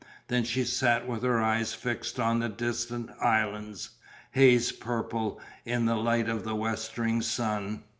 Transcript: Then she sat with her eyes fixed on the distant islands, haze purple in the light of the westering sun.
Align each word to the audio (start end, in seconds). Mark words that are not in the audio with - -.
Then 0.29 0.45
she 0.45 0.63
sat 0.63 1.07
with 1.07 1.21
her 1.21 1.39
eyes 1.39 1.75
fixed 1.75 2.19
on 2.19 2.39
the 2.39 2.49
distant 2.49 3.11
islands, 3.21 3.91
haze 4.31 4.71
purple 4.71 5.39
in 5.63 5.85
the 5.85 5.95
light 5.95 6.27
of 6.27 6.43
the 6.43 6.55
westering 6.55 7.21
sun. 7.21 7.83